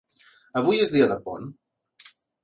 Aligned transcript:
Avui 0.61 0.79
és 0.85 0.93
dia 0.95 1.09
de 1.11 1.17
pont. 1.27 1.51